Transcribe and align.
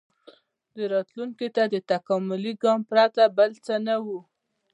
•دې 0.75 0.83
راتلونکي 0.93 1.47
ته 1.55 1.63
د 1.73 1.75
تکاملي 1.91 2.53
ګام 2.63 2.79
پرته 2.89 3.23
بل 3.37 3.51
څه 3.65 3.75
نه 3.85 3.95
و. 4.05 4.07